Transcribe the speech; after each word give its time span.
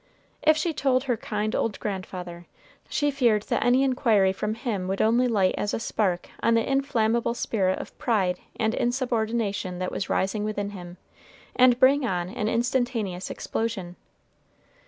If 0.41 0.57
she 0.57 0.73
told 0.73 1.03
her 1.03 1.15
kind 1.15 1.53
old 1.55 1.79
grandfather, 1.79 2.47
she 2.89 3.11
feared 3.11 3.43
that 3.43 3.63
any 3.63 3.83
inquiry 3.83 4.33
from 4.33 4.55
him 4.55 4.87
would 4.87 4.99
only 4.99 5.27
light 5.27 5.53
as 5.59 5.75
a 5.75 5.79
spark 5.79 6.27
on 6.41 6.55
that 6.55 6.67
inflammable 6.67 7.35
spirit 7.35 7.77
of 7.77 7.95
pride 7.99 8.39
and 8.59 8.73
insubordination 8.73 9.77
that 9.77 9.91
was 9.91 10.09
rising 10.09 10.43
within 10.43 10.71
him, 10.71 10.97
and 11.55 11.79
bring 11.79 12.03
on 12.03 12.29
an 12.29 12.47
instantaneous 12.47 13.29
explosion. 13.29 13.95